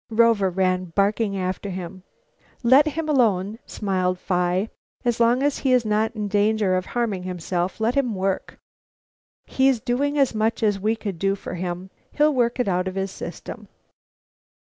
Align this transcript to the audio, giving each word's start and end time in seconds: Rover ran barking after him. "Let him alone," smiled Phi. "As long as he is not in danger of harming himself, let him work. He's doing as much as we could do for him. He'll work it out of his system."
Rover 0.09 0.49
ran 0.49 0.85
barking 0.85 1.37
after 1.37 1.69
him. 1.69 2.01
"Let 2.63 2.87
him 2.87 3.07
alone," 3.07 3.59
smiled 3.67 4.17
Phi. 4.17 4.69
"As 5.05 5.19
long 5.19 5.43
as 5.43 5.59
he 5.59 5.73
is 5.73 5.85
not 5.85 6.15
in 6.15 6.27
danger 6.27 6.75
of 6.75 6.87
harming 6.87 7.21
himself, 7.21 7.79
let 7.79 7.93
him 7.93 8.15
work. 8.15 8.57
He's 9.45 9.79
doing 9.79 10.17
as 10.17 10.33
much 10.33 10.63
as 10.63 10.79
we 10.79 10.95
could 10.95 11.19
do 11.19 11.35
for 11.35 11.53
him. 11.53 11.91
He'll 12.13 12.33
work 12.33 12.59
it 12.59 12.67
out 12.67 12.87
of 12.87 12.95
his 12.95 13.11
system." 13.11 13.67